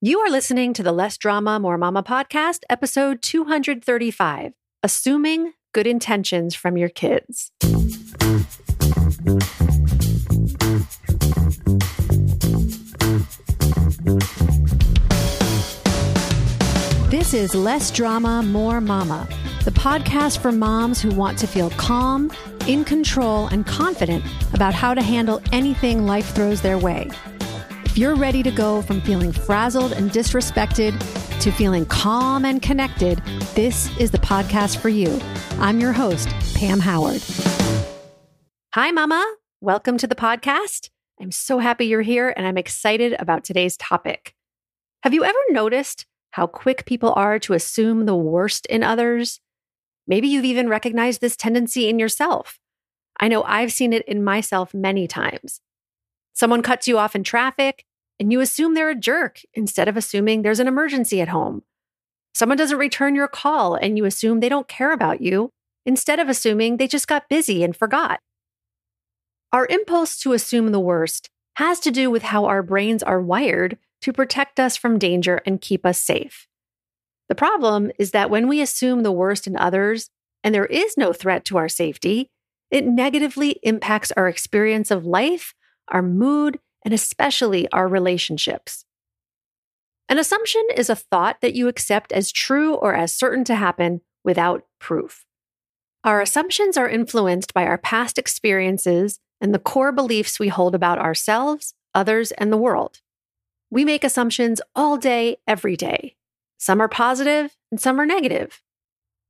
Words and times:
You 0.00 0.20
are 0.20 0.30
listening 0.30 0.74
to 0.74 0.84
the 0.84 0.92
Less 0.92 1.18
Drama, 1.18 1.58
More 1.58 1.76
Mama 1.76 2.04
podcast, 2.04 2.60
episode 2.70 3.20
235 3.20 4.52
Assuming 4.84 5.54
Good 5.74 5.88
Intentions 5.88 6.54
from 6.54 6.76
Your 6.76 6.88
Kids. 6.88 7.50
This 17.10 17.34
is 17.34 17.56
Less 17.56 17.90
Drama, 17.90 18.44
More 18.44 18.80
Mama, 18.80 19.28
the 19.64 19.72
podcast 19.72 20.38
for 20.38 20.52
moms 20.52 21.02
who 21.02 21.10
want 21.10 21.36
to 21.40 21.48
feel 21.48 21.70
calm, 21.70 22.30
in 22.68 22.84
control, 22.84 23.48
and 23.48 23.66
confident 23.66 24.24
about 24.54 24.74
how 24.74 24.94
to 24.94 25.02
handle 25.02 25.42
anything 25.50 26.06
life 26.06 26.32
throws 26.36 26.62
their 26.62 26.78
way. 26.78 27.10
You're 27.98 28.14
ready 28.14 28.44
to 28.44 28.52
go 28.52 28.80
from 28.80 29.00
feeling 29.00 29.32
frazzled 29.32 29.90
and 29.90 30.08
disrespected 30.12 30.96
to 31.40 31.50
feeling 31.50 31.84
calm 31.84 32.44
and 32.44 32.62
connected, 32.62 33.20
this 33.56 33.90
is 33.98 34.12
the 34.12 34.18
podcast 34.18 34.76
for 34.76 34.88
you. 34.88 35.20
I'm 35.58 35.80
your 35.80 35.92
host, 35.92 36.28
Pam 36.54 36.78
Howard. 36.78 37.20
Hi, 38.72 38.92
Mama. 38.92 39.34
Welcome 39.60 39.98
to 39.98 40.06
the 40.06 40.14
podcast. 40.14 40.90
I'm 41.20 41.32
so 41.32 41.58
happy 41.58 41.86
you're 41.86 42.02
here 42.02 42.32
and 42.36 42.46
I'm 42.46 42.56
excited 42.56 43.16
about 43.18 43.42
today's 43.42 43.76
topic. 43.76 44.32
Have 45.02 45.12
you 45.12 45.24
ever 45.24 45.38
noticed 45.50 46.06
how 46.30 46.46
quick 46.46 46.86
people 46.86 47.12
are 47.16 47.40
to 47.40 47.54
assume 47.54 48.06
the 48.06 48.14
worst 48.14 48.64
in 48.66 48.84
others? 48.84 49.40
Maybe 50.06 50.28
you've 50.28 50.44
even 50.44 50.68
recognized 50.68 51.20
this 51.20 51.36
tendency 51.36 51.88
in 51.88 51.98
yourself. 51.98 52.60
I 53.18 53.26
know 53.26 53.42
I've 53.42 53.72
seen 53.72 53.92
it 53.92 54.06
in 54.06 54.22
myself 54.22 54.72
many 54.72 55.08
times. 55.08 55.60
Someone 56.32 56.62
cuts 56.62 56.86
you 56.86 56.96
off 56.96 57.16
in 57.16 57.24
traffic 57.24 57.84
and 58.20 58.32
you 58.32 58.40
assume 58.40 58.74
they're 58.74 58.90
a 58.90 58.94
jerk 58.94 59.40
instead 59.54 59.88
of 59.88 59.96
assuming 59.96 60.42
there's 60.42 60.60
an 60.60 60.68
emergency 60.68 61.20
at 61.20 61.28
home. 61.28 61.62
Someone 62.34 62.58
doesn't 62.58 62.78
return 62.78 63.14
your 63.14 63.28
call 63.28 63.74
and 63.74 63.96
you 63.96 64.04
assume 64.04 64.40
they 64.40 64.48
don't 64.48 64.68
care 64.68 64.92
about 64.92 65.20
you 65.20 65.50
instead 65.84 66.20
of 66.20 66.28
assuming 66.28 66.76
they 66.76 66.86
just 66.86 67.08
got 67.08 67.28
busy 67.28 67.64
and 67.64 67.74
forgot. 67.74 68.20
Our 69.52 69.66
impulse 69.66 70.18
to 70.20 70.32
assume 70.32 70.72
the 70.72 70.80
worst 70.80 71.30
has 71.56 71.80
to 71.80 71.90
do 71.90 72.10
with 72.10 72.22
how 72.22 72.44
our 72.44 72.62
brains 72.62 73.02
are 73.02 73.20
wired 73.20 73.78
to 74.02 74.12
protect 74.12 74.60
us 74.60 74.76
from 74.76 74.98
danger 74.98 75.40
and 75.46 75.60
keep 75.60 75.84
us 75.84 75.98
safe. 75.98 76.46
The 77.28 77.34
problem 77.34 77.90
is 77.98 78.12
that 78.12 78.30
when 78.30 78.46
we 78.46 78.60
assume 78.60 79.02
the 79.02 79.12
worst 79.12 79.46
in 79.46 79.56
others 79.56 80.10
and 80.44 80.54
there 80.54 80.66
is 80.66 80.96
no 80.96 81.12
threat 81.12 81.44
to 81.46 81.56
our 81.56 81.68
safety, 81.68 82.30
it 82.70 82.86
negatively 82.86 83.58
impacts 83.62 84.12
our 84.12 84.28
experience 84.28 84.90
of 84.90 85.06
life, 85.06 85.54
our 85.88 86.02
mood, 86.02 86.58
and 86.84 86.94
especially 86.94 87.70
our 87.72 87.88
relationships. 87.88 88.84
An 90.08 90.18
assumption 90.18 90.62
is 90.74 90.88
a 90.88 90.96
thought 90.96 91.40
that 91.42 91.54
you 91.54 91.68
accept 91.68 92.12
as 92.12 92.32
true 92.32 92.74
or 92.74 92.94
as 92.94 93.12
certain 93.12 93.44
to 93.44 93.54
happen 93.54 94.00
without 94.24 94.64
proof. 94.78 95.26
Our 96.04 96.20
assumptions 96.20 96.76
are 96.76 96.88
influenced 96.88 97.52
by 97.52 97.66
our 97.66 97.78
past 97.78 98.18
experiences 98.18 99.20
and 99.40 99.52
the 99.52 99.58
core 99.58 99.92
beliefs 99.92 100.40
we 100.40 100.48
hold 100.48 100.74
about 100.74 100.98
ourselves, 100.98 101.74
others, 101.94 102.32
and 102.32 102.52
the 102.52 102.56
world. 102.56 103.00
We 103.70 103.84
make 103.84 104.04
assumptions 104.04 104.60
all 104.74 104.96
day, 104.96 105.36
every 105.46 105.76
day. 105.76 106.16
Some 106.56 106.80
are 106.80 106.88
positive 106.88 107.56
and 107.70 107.80
some 107.80 108.00
are 108.00 108.06
negative. 108.06 108.62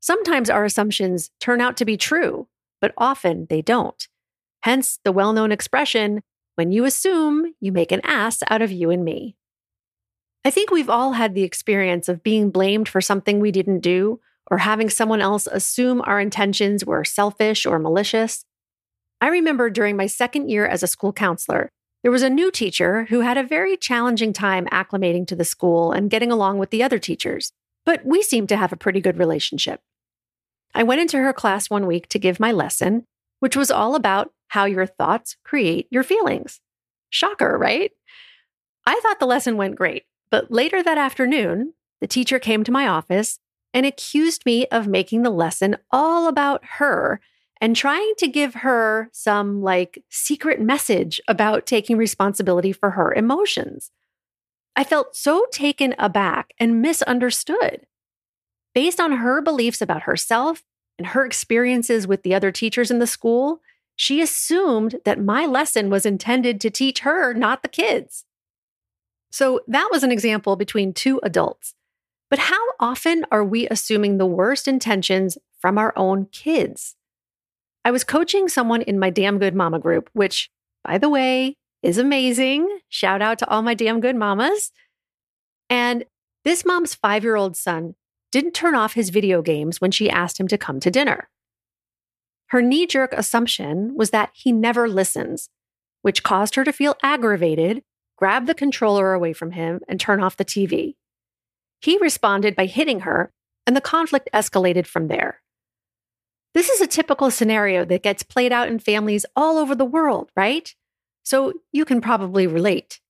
Sometimes 0.00 0.48
our 0.48 0.64
assumptions 0.64 1.30
turn 1.40 1.60
out 1.60 1.76
to 1.78 1.84
be 1.84 1.96
true, 1.96 2.46
but 2.80 2.94
often 2.96 3.46
they 3.50 3.62
don't. 3.62 4.06
Hence 4.62 5.00
the 5.04 5.12
well 5.12 5.32
known 5.32 5.50
expression 5.50 6.22
when 6.58 6.72
you 6.72 6.84
assume, 6.84 7.54
you 7.60 7.70
make 7.70 7.92
an 7.92 8.00
ass 8.02 8.42
out 8.50 8.62
of 8.62 8.72
you 8.72 8.90
and 8.90 9.04
me. 9.04 9.36
I 10.44 10.50
think 10.50 10.72
we've 10.72 10.90
all 10.90 11.12
had 11.12 11.32
the 11.32 11.44
experience 11.44 12.08
of 12.08 12.24
being 12.24 12.50
blamed 12.50 12.88
for 12.88 13.00
something 13.00 13.38
we 13.38 13.52
didn't 13.52 13.78
do 13.78 14.18
or 14.50 14.58
having 14.58 14.90
someone 14.90 15.20
else 15.20 15.46
assume 15.46 16.02
our 16.02 16.18
intentions 16.18 16.84
were 16.84 17.04
selfish 17.04 17.64
or 17.64 17.78
malicious. 17.78 18.44
I 19.20 19.28
remember 19.28 19.70
during 19.70 19.96
my 19.96 20.08
second 20.08 20.48
year 20.48 20.66
as 20.66 20.82
a 20.82 20.88
school 20.88 21.12
counselor, 21.12 21.68
there 22.02 22.10
was 22.10 22.24
a 22.24 22.30
new 22.30 22.50
teacher 22.50 23.04
who 23.04 23.20
had 23.20 23.38
a 23.38 23.44
very 23.44 23.76
challenging 23.76 24.32
time 24.32 24.66
acclimating 24.72 25.28
to 25.28 25.36
the 25.36 25.44
school 25.44 25.92
and 25.92 26.10
getting 26.10 26.32
along 26.32 26.58
with 26.58 26.70
the 26.70 26.82
other 26.82 26.98
teachers, 26.98 27.52
but 27.86 28.04
we 28.04 28.20
seemed 28.20 28.48
to 28.48 28.56
have 28.56 28.72
a 28.72 28.76
pretty 28.76 29.00
good 29.00 29.16
relationship. 29.16 29.80
I 30.74 30.82
went 30.82 31.02
into 31.02 31.18
her 31.18 31.32
class 31.32 31.70
one 31.70 31.86
week 31.86 32.08
to 32.08 32.18
give 32.18 32.40
my 32.40 32.50
lesson, 32.50 33.04
which 33.38 33.54
was 33.54 33.70
all 33.70 33.94
about 33.94 34.32
how 34.48 34.64
your 34.64 34.86
thoughts 34.86 35.36
create 35.44 35.86
your 35.90 36.02
feelings. 36.02 36.60
Shocker, 37.10 37.56
right? 37.56 37.92
I 38.86 38.98
thought 39.02 39.20
the 39.20 39.26
lesson 39.26 39.56
went 39.56 39.76
great, 39.76 40.04
but 40.30 40.50
later 40.50 40.82
that 40.82 40.98
afternoon, 40.98 41.74
the 42.00 42.06
teacher 42.06 42.38
came 42.38 42.64
to 42.64 42.72
my 42.72 42.86
office 42.86 43.38
and 43.74 43.84
accused 43.84 44.46
me 44.46 44.66
of 44.66 44.86
making 44.86 45.22
the 45.22 45.30
lesson 45.30 45.76
all 45.90 46.28
about 46.28 46.64
her 46.78 47.20
and 47.60 47.74
trying 47.74 48.12
to 48.18 48.28
give 48.28 48.54
her 48.54 49.08
some 49.12 49.62
like 49.62 50.04
secret 50.08 50.60
message 50.60 51.20
about 51.28 51.66
taking 51.66 51.96
responsibility 51.96 52.72
for 52.72 52.90
her 52.90 53.12
emotions. 53.12 53.90
I 54.76 54.84
felt 54.84 55.16
so 55.16 55.44
taken 55.50 55.94
aback 55.98 56.54
and 56.58 56.80
misunderstood. 56.80 57.86
Based 58.74 59.00
on 59.00 59.12
her 59.12 59.42
beliefs 59.42 59.82
about 59.82 60.02
herself 60.02 60.62
and 60.98 61.08
her 61.08 61.26
experiences 61.26 62.06
with 62.06 62.22
the 62.22 62.34
other 62.34 62.52
teachers 62.52 62.90
in 62.90 63.00
the 63.00 63.06
school, 63.06 63.60
she 63.98 64.22
assumed 64.22 65.00
that 65.04 65.20
my 65.20 65.44
lesson 65.44 65.90
was 65.90 66.06
intended 66.06 66.60
to 66.60 66.70
teach 66.70 67.00
her, 67.00 67.34
not 67.34 67.62
the 67.62 67.68
kids. 67.68 68.24
So 69.32 69.60
that 69.66 69.88
was 69.90 70.04
an 70.04 70.12
example 70.12 70.54
between 70.54 70.92
two 70.92 71.18
adults. 71.24 71.74
But 72.30 72.38
how 72.38 72.64
often 72.78 73.26
are 73.32 73.42
we 73.44 73.66
assuming 73.68 74.16
the 74.16 74.24
worst 74.24 74.68
intentions 74.68 75.36
from 75.58 75.78
our 75.78 75.92
own 75.96 76.26
kids? 76.26 76.94
I 77.84 77.90
was 77.90 78.04
coaching 78.04 78.48
someone 78.48 78.82
in 78.82 79.00
my 79.00 79.10
Damn 79.10 79.40
Good 79.40 79.56
Mama 79.56 79.80
group, 79.80 80.08
which, 80.12 80.48
by 80.84 80.98
the 80.98 81.08
way, 81.08 81.56
is 81.82 81.98
amazing. 81.98 82.78
Shout 82.88 83.20
out 83.20 83.40
to 83.40 83.48
all 83.48 83.62
my 83.62 83.74
damn 83.74 84.00
good 84.00 84.14
mamas. 84.14 84.70
And 85.68 86.04
this 86.44 86.64
mom's 86.64 86.94
five 86.94 87.24
year 87.24 87.34
old 87.34 87.56
son 87.56 87.96
didn't 88.30 88.52
turn 88.54 88.76
off 88.76 88.94
his 88.94 89.10
video 89.10 89.42
games 89.42 89.80
when 89.80 89.90
she 89.90 90.08
asked 90.08 90.38
him 90.38 90.46
to 90.48 90.58
come 90.58 90.78
to 90.80 90.90
dinner. 90.90 91.28
Her 92.48 92.62
knee 92.62 92.86
jerk 92.86 93.12
assumption 93.12 93.94
was 93.94 94.10
that 94.10 94.30
he 94.32 94.52
never 94.52 94.88
listens, 94.88 95.50
which 96.02 96.22
caused 96.22 96.54
her 96.54 96.64
to 96.64 96.72
feel 96.72 96.96
aggravated, 97.02 97.82
grab 98.16 98.46
the 98.46 98.54
controller 98.54 99.12
away 99.12 99.32
from 99.32 99.52
him, 99.52 99.80
and 99.86 100.00
turn 100.00 100.22
off 100.22 100.36
the 100.36 100.44
TV. 100.44 100.94
He 101.80 101.98
responded 101.98 102.56
by 102.56 102.66
hitting 102.66 103.00
her, 103.00 103.32
and 103.66 103.76
the 103.76 103.80
conflict 103.80 104.28
escalated 104.32 104.86
from 104.86 105.08
there. 105.08 105.42
This 106.54 106.70
is 106.70 106.80
a 106.80 106.86
typical 106.86 107.30
scenario 107.30 107.84
that 107.84 108.02
gets 108.02 108.22
played 108.22 108.52
out 108.52 108.68
in 108.68 108.78
families 108.78 109.26
all 109.36 109.58
over 109.58 109.74
the 109.74 109.84
world, 109.84 110.30
right? 110.34 110.74
So 111.22 111.52
you 111.72 111.84
can 111.84 112.00
probably 112.00 112.46
relate. 112.46 113.00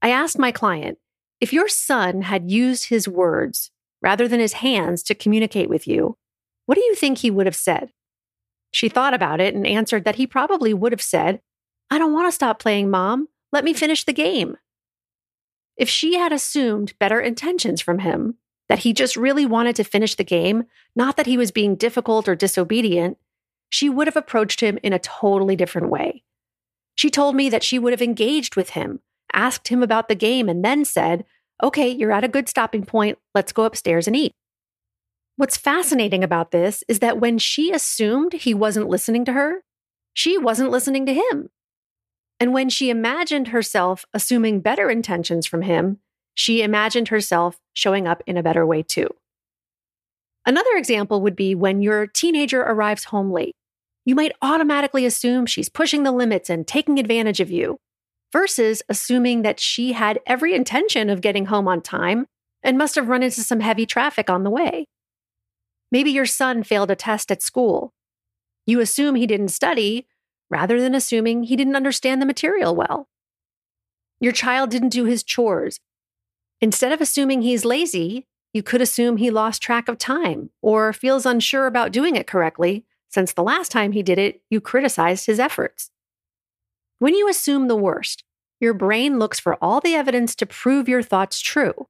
I 0.00 0.08
asked 0.08 0.38
my 0.38 0.50
client 0.50 0.98
if 1.40 1.52
your 1.52 1.68
son 1.68 2.22
had 2.22 2.50
used 2.50 2.88
his 2.88 3.06
words 3.06 3.70
rather 4.00 4.26
than 4.26 4.40
his 4.40 4.54
hands 4.54 5.02
to 5.04 5.14
communicate 5.14 5.68
with 5.68 5.86
you, 5.86 6.16
what 6.64 6.76
do 6.76 6.80
you 6.80 6.94
think 6.94 7.18
he 7.18 7.30
would 7.30 7.46
have 7.46 7.54
said? 7.54 7.90
She 8.74 8.88
thought 8.88 9.14
about 9.14 9.40
it 9.40 9.54
and 9.54 9.64
answered 9.64 10.04
that 10.04 10.16
he 10.16 10.26
probably 10.26 10.74
would 10.74 10.90
have 10.90 11.00
said, 11.00 11.40
I 11.92 11.98
don't 11.98 12.12
want 12.12 12.26
to 12.26 12.34
stop 12.34 12.58
playing, 12.58 12.90
mom. 12.90 13.28
Let 13.52 13.62
me 13.62 13.72
finish 13.72 14.02
the 14.02 14.12
game. 14.12 14.56
If 15.76 15.88
she 15.88 16.16
had 16.16 16.32
assumed 16.32 16.98
better 16.98 17.20
intentions 17.20 17.80
from 17.80 18.00
him, 18.00 18.34
that 18.68 18.80
he 18.80 18.92
just 18.92 19.16
really 19.16 19.46
wanted 19.46 19.76
to 19.76 19.84
finish 19.84 20.16
the 20.16 20.24
game, 20.24 20.64
not 20.96 21.16
that 21.16 21.26
he 21.26 21.38
was 21.38 21.52
being 21.52 21.76
difficult 21.76 22.26
or 22.26 22.34
disobedient, 22.34 23.16
she 23.70 23.88
would 23.88 24.08
have 24.08 24.16
approached 24.16 24.58
him 24.58 24.80
in 24.82 24.92
a 24.92 24.98
totally 24.98 25.54
different 25.54 25.88
way. 25.88 26.24
She 26.96 27.10
told 27.10 27.36
me 27.36 27.48
that 27.50 27.62
she 27.62 27.78
would 27.78 27.92
have 27.92 28.02
engaged 28.02 28.56
with 28.56 28.70
him, 28.70 28.98
asked 29.32 29.68
him 29.68 29.84
about 29.84 30.08
the 30.08 30.16
game, 30.16 30.48
and 30.48 30.64
then 30.64 30.84
said, 30.84 31.24
Okay, 31.62 31.88
you're 31.90 32.10
at 32.10 32.24
a 32.24 32.28
good 32.28 32.48
stopping 32.48 32.84
point. 32.84 33.18
Let's 33.36 33.52
go 33.52 33.62
upstairs 33.62 34.08
and 34.08 34.16
eat. 34.16 34.32
What's 35.36 35.56
fascinating 35.56 36.22
about 36.22 36.52
this 36.52 36.84
is 36.88 37.00
that 37.00 37.20
when 37.20 37.38
she 37.38 37.72
assumed 37.72 38.32
he 38.32 38.54
wasn't 38.54 38.88
listening 38.88 39.24
to 39.24 39.32
her, 39.32 39.62
she 40.12 40.38
wasn't 40.38 40.70
listening 40.70 41.06
to 41.06 41.14
him. 41.14 41.50
And 42.38 42.52
when 42.52 42.68
she 42.68 42.90
imagined 42.90 43.48
herself 43.48 44.04
assuming 44.14 44.60
better 44.60 44.90
intentions 44.90 45.46
from 45.46 45.62
him, 45.62 45.98
she 46.34 46.62
imagined 46.62 47.08
herself 47.08 47.58
showing 47.72 48.06
up 48.06 48.22
in 48.26 48.36
a 48.36 48.42
better 48.42 48.64
way 48.66 48.82
too. 48.82 49.08
Another 50.46 50.76
example 50.76 51.20
would 51.22 51.36
be 51.36 51.54
when 51.54 51.80
your 51.80 52.06
teenager 52.06 52.60
arrives 52.60 53.04
home 53.04 53.32
late. 53.32 53.56
You 54.04 54.14
might 54.14 54.32
automatically 54.42 55.06
assume 55.06 55.46
she's 55.46 55.68
pushing 55.68 56.02
the 56.02 56.12
limits 56.12 56.50
and 56.50 56.66
taking 56.66 56.98
advantage 56.98 57.40
of 57.40 57.50
you, 57.50 57.78
versus 58.32 58.82
assuming 58.88 59.42
that 59.42 59.60
she 59.60 59.92
had 59.92 60.18
every 60.26 60.54
intention 60.54 61.08
of 61.08 61.20
getting 61.20 61.46
home 61.46 61.68
on 61.68 61.80
time 61.80 62.26
and 62.62 62.76
must 62.76 62.96
have 62.96 63.08
run 63.08 63.22
into 63.22 63.42
some 63.42 63.60
heavy 63.60 63.86
traffic 63.86 64.28
on 64.28 64.42
the 64.42 64.50
way. 64.50 64.86
Maybe 65.94 66.10
your 66.10 66.26
son 66.26 66.62
failed 66.62 66.90
a 66.90 66.96
test 66.96 67.30
at 67.30 67.40
school. 67.40 67.94
You 68.66 68.80
assume 68.80 69.14
he 69.14 69.26
didn't 69.26 69.48
study 69.48 70.06
rather 70.50 70.78
than 70.80 70.94
assuming 70.94 71.44
he 71.44 71.56
didn't 71.56 71.76
understand 71.76 72.20
the 72.20 72.26
material 72.26 72.74
well. 72.74 73.08
Your 74.20 74.32
child 74.32 74.68
didn't 74.70 74.90
do 74.90 75.04
his 75.04 75.22
chores 75.22 75.80
Instead 76.64 76.92
of 76.92 77.00
assuming 77.02 77.42
he's 77.42 77.66
lazy, 77.66 78.26
you 78.54 78.62
could 78.62 78.80
assume 78.80 79.18
he 79.18 79.30
lost 79.30 79.60
track 79.60 79.86
of 79.86 79.98
time 79.98 80.48
or 80.62 80.94
feels 80.94 81.26
unsure 81.26 81.66
about 81.66 81.92
doing 81.92 82.16
it 82.16 82.26
correctly, 82.26 82.86
since 83.10 83.34
the 83.34 83.42
last 83.42 83.70
time 83.70 83.92
he 83.92 84.02
did 84.02 84.18
it, 84.18 84.40
you 84.48 84.62
criticized 84.62 85.26
his 85.26 85.38
efforts. 85.38 85.90
When 87.00 87.14
you 87.14 87.28
assume 87.28 87.68
the 87.68 87.76
worst, 87.76 88.24
your 88.60 88.72
brain 88.72 89.18
looks 89.18 89.38
for 89.38 89.58
all 89.62 89.82
the 89.82 89.94
evidence 89.94 90.34
to 90.36 90.46
prove 90.46 90.88
your 90.88 91.02
thoughts 91.02 91.40
true. 91.40 91.88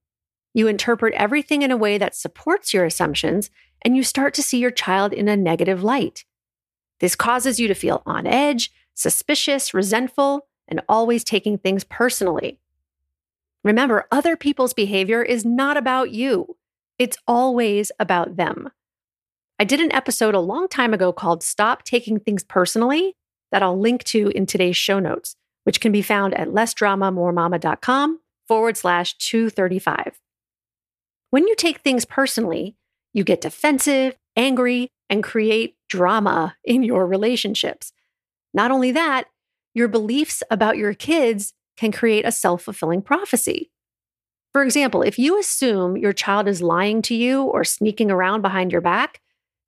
You 0.54 0.66
interpret 0.66 1.14
everything 1.14 1.62
in 1.62 1.70
a 1.70 1.76
way 1.76 1.96
that 1.98 2.16
supports 2.16 2.74
your 2.74 2.84
assumptions, 2.84 3.50
and 3.82 3.96
you 3.96 4.02
start 4.02 4.34
to 4.34 4.42
see 4.42 4.58
your 4.58 4.70
child 4.70 5.12
in 5.12 5.28
a 5.28 5.36
negative 5.36 5.82
light. 5.82 6.24
This 7.00 7.16
causes 7.16 7.58
you 7.60 7.68
to 7.68 7.74
feel 7.74 8.02
on 8.06 8.26
edge, 8.26 8.72
suspicious, 8.94 9.74
resentful, 9.74 10.46
and 10.68 10.80
always 10.88 11.24
taking 11.24 11.58
things 11.58 11.84
personally. 11.84 12.58
Remember, 13.62 14.06
other 14.10 14.36
people's 14.36 14.74
behavior 14.74 15.22
is 15.22 15.44
not 15.44 15.76
about 15.76 16.10
you, 16.10 16.56
it's 16.98 17.18
always 17.26 17.90
about 17.98 18.36
them. 18.36 18.70
I 19.58 19.64
did 19.64 19.80
an 19.80 19.92
episode 19.92 20.34
a 20.34 20.40
long 20.40 20.68
time 20.68 20.92
ago 20.94 21.12
called 21.12 21.42
Stop 21.42 21.84
Taking 21.84 22.18
Things 22.18 22.42
Personally 22.42 23.16
that 23.52 23.62
I'll 23.62 23.78
link 23.78 24.02
to 24.04 24.28
in 24.28 24.46
today's 24.46 24.76
show 24.76 24.98
notes 24.98 25.36
which 25.64 25.80
can 25.80 25.90
be 25.90 26.02
found 26.02 26.34
at 26.34 26.48
lessdramamoremama.com 26.48 28.20
forward 28.46 28.76
slash 28.76 29.16
235. 29.18 30.20
When 31.30 31.48
you 31.48 31.56
take 31.56 31.78
things 31.78 32.04
personally, 32.04 32.76
you 33.14 33.24
get 33.24 33.40
defensive, 33.40 34.14
angry, 34.36 34.90
and 35.08 35.24
create 35.24 35.76
drama 35.88 36.56
in 36.62 36.82
your 36.82 37.06
relationships. 37.06 37.92
Not 38.52 38.70
only 38.70 38.92
that, 38.92 39.24
your 39.72 39.88
beliefs 39.88 40.42
about 40.50 40.76
your 40.76 40.92
kids 40.92 41.54
can 41.78 41.90
create 41.90 42.26
a 42.26 42.32
self 42.32 42.62
fulfilling 42.62 43.00
prophecy. 43.00 43.70
For 44.52 44.62
example, 44.62 45.00
if 45.02 45.18
you 45.18 45.38
assume 45.38 45.96
your 45.96 46.12
child 46.12 46.46
is 46.46 46.60
lying 46.60 47.00
to 47.02 47.14
you 47.14 47.42
or 47.42 47.64
sneaking 47.64 48.10
around 48.10 48.42
behind 48.42 48.70
your 48.70 48.82
back, 48.82 49.20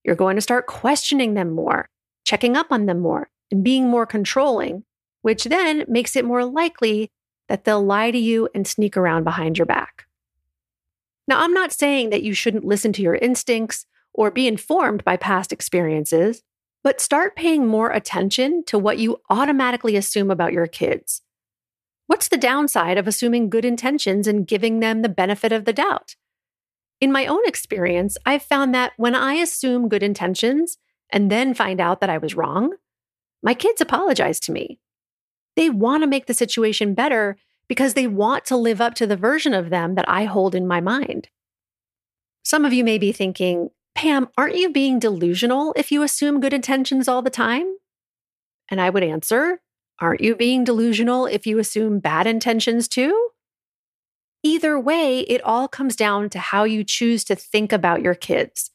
you're 0.04 0.14
going 0.14 0.37
to 0.37 0.43
start 0.43 0.66
questioning 0.66 1.32
them 1.32 1.50
more, 1.50 1.88
checking 2.25 2.54
up 2.54 2.66
on 2.70 2.84
them 2.84 3.00
more, 3.00 3.31
and 3.50 3.64
being 3.64 3.88
more 3.88 4.04
controlling 4.04 4.84
which 5.26 5.43
then 5.43 5.84
makes 5.88 6.14
it 6.14 6.25
more 6.25 6.44
likely 6.44 7.10
that 7.48 7.64
they'll 7.64 7.84
lie 7.84 8.12
to 8.12 8.19
you 8.19 8.48
and 8.54 8.64
sneak 8.64 8.96
around 8.96 9.25
behind 9.25 9.58
your 9.58 9.66
back. 9.66 10.06
Now, 11.28 11.40
I'm 11.40 11.52
not 11.52 11.73
saying 11.73 12.11
that 12.11 12.23
you 12.23 12.34
shouldn't 12.34 12.64
listen 12.64 12.93
to 12.94 13.02
your 13.02 13.17
instincts 13.17 13.87
or 14.14 14.31
be 14.31 14.46
informed 14.46 15.05
by 15.05 15.17
past 15.17 15.52
experiences, 15.52 16.43
but 16.82 17.00
start 17.00 17.37
paying 17.37 17.67
more 17.67 17.90
attention 17.90 18.64
to 18.67 18.78
what 18.78 18.99
you 18.99 19.19
automatically 19.28 19.96
assume 19.96 20.31
about 20.31 20.52
your 20.52 20.67
kids. 20.67 21.23
What's 22.06 22.28
the 22.28 22.37
downside 22.37 22.99
of 22.99 23.08
assuming 23.08 23.50
good 23.50 23.64
intentions 23.64 24.28
and 24.28 24.46
giving 24.46 24.81
them 24.81 25.02
the 25.02 25.08
benefit 25.08 25.50
of 25.50 25.64
the 25.64 25.73
doubt? 25.73 26.14
In 27.00 27.12
my 27.12 27.26
own 27.26 27.43
experience, 27.44 28.17
I've 28.25 28.43
found 28.43 28.75
that 28.75 28.93
when 28.96 29.14
I 29.14 29.34
assume 29.34 29.88
good 29.88 30.02
intentions 30.02 30.79
and 31.12 31.31
then 31.31 31.52
find 31.52 31.81
out 31.81 32.00
that 32.00 32.11
I 32.11 32.19
was 32.19 32.34
wrong, 32.34 32.75
my 33.43 33.52
kids 33.52 33.81
apologize 33.81 34.40
to 34.40 34.52
me. 34.52 34.79
They 35.56 35.69
want 35.70 36.02
to 36.02 36.06
make 36.06 36.26
the 36.26 36.34
situation 36.34 36.94
better 36.94 37.37
because 37.68 37.94
they 37.94 38.06
want 38.06 38.44
to 38.46 38.56
live 38.56 38.80
up 38.80 38.94
to 38.94 39.06
the 39.06 39.16
version 39.16 39.54
of 39.54 39.70
them 39.70 39.94
that 39.94 40.08
I 40.08 40.24
hold 40.24 40.54
in 40.54 40.66
my 40.66 40.80
mind. 40.80 41.28
Some 42.44 42.64
of 42.64 42.72
you 42.72 42.84
may 42.84 42.98
be 42.98 43.12
thinking, 43.12 43.70
Pam, 43.94 44.28
aren't 44.36 44.56
you 44.56 44.70
being 44.70 44.98
delusional 44.98 45.72
if 45.76 45.90
you 45.90 46.02
assume 46.02 46.40
good 46.40 46.52
intentions 46.52 47.08
all 47.08 47.22
the 47.22 47.30
time? 47.30 47.76
And 48.70 48.80
I 48.80 48.90
would 48.90 49.02
answer, 49.02 49.60
aren't 50.00 50.20
you 50.20 50.36
being 50.36 50.64
delusional 50.64 51.26
if 51.26 51.46
you 51.46 51.58
assume 51.58 51.98
bad 51.98 52.26
intentions 52.26 52.88
too? 52.88 53.30
Either 54.42 54.78
way, 54.78 55.20
it 55.20 55.42
all 55.42 55.66
comes 55.66 55.96
down 55.96 56.28
to 56.30 56.38
how 56.38 56.64
you 56.64 56.84
choose 56.84 57.24
to 57.24 57.34
think 57.34 57.72
about 57.72 58.02
your 58.02 58.14
kids. 58.14 58.70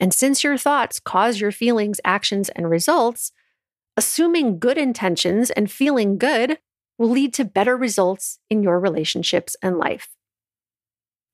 And 0.00 0.14
since 0.14 0.42
your 0.42 0.56
thoughts 0.56 1.00
cause 1.00 1.40
your 1.40 1.52
feelings, 1.52 2.00
actions, 2.04 2.48
and 2.50 2.70
results, 2.70 3.32
assuming 3.96 4.58
good 4.58 4.78
intentions 4.78 5.50
and 5.50 5.70
feeling 5.70 6.18
good 6.18 6.58
will 6.98 7.10
lead 7.10 7.34
to 7.34 7.44
better 7.44 7.76
results 7.76 8.38
in 8.50 8.62
your 8.62 8.78
relationships 8.78 9.56
and 9.62 9.78
life. 9.78 10.08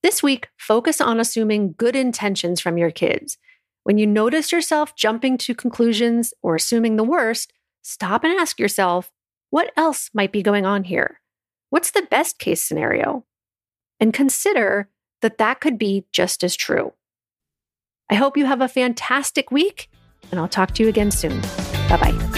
This 0.02 0.22
week, 0.22 0.48
focus 0.56 1.00
on 1.00 1.18
assuming 1.18 1.74
good 1.76 1.96
intentions 1.96 2.60
from 2.60 2.78
your 2.78 2.90
kids. 2.90 3.36
When 3.82 3.98
you 3.98 4.06
notice 4.06 4.52
yourself 4.52 4.94
jumping 4.94 5.38
to 5.38 5.54
conclusions 5.54 6.32
or 6.42 6.54
assuming 6.54 6.96
the 6.96 7.04
worst, 7.04 7.52
stop 7.82 8.22
and 8.22 8.38
ask 8.38 8.60
yourself, 8.60 9.10
what 9.50 9.72
else 9.76 10.10
might 10.12 10.30
be 10.30 10.42
going 10.42 10.66
on 10.66 10.84
here? 10.84 11.20
What's 11.70 11.90
the 11.90 12.02
best 12.02 12.38
case 12.38 12.62
scenario? 12.62 13.24
And 13.98 14.14
consider 14.14 14.88
that 15.22 15.38
that 15.38 15.60
could 15.60 15.78
be 15.78 16.06
just 16.12 16.44
as 16.44 16.54
true. 16.54 16.92
I 18.10 18.14
hope 18.14 18.36
you 18.36 18.46
have 18.46 18.60
a 18.60 18.68
fantastic 18.68 19.50
week, 19.50 19.90
and 20.30 20.38
I'll 20.38 20.48
talk 20.48 20.74
to 20.74 20.82
you 20.82 20.88
again 20.88 21.10
soon. 21.10 21.40
Bye 21.88 21.98
bye. 22.00 22.37